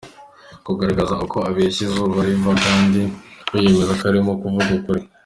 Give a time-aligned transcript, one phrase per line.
[0.65, 3.01] Kugaragaza uko abeshya izuba riva kandi
[3.49, 5.01] we yemeza ko arimo kuvuga ukuri.